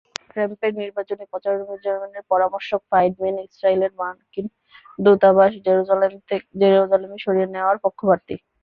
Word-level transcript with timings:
ট্রাম্পের 0.35 0.73
নির্বাচনী 0.81 1.23
প্রচারাভিযানের 1.31 2.23
পরামর্শক 2.31 2.79
ফ্রাইডম্যান 2.89 3.35
ইসরায়েলের 3.47 3.91
মার্কিন 3.99 4.45
দূতাবাস 4.99 5.51
জেরুজালেমে 5.65 7.17
সরিয়ে 7.25 7.47
নেওয়ার 7.55 7.77
পক্ষপাতী। 7.83 8.35